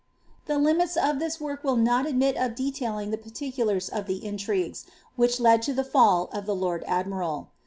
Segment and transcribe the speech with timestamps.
[0.49, 4.85] I limits of this work will not admit of detailing the particulars of Liigues
[5.15, 7.49] which led to the fall of the lord admiral.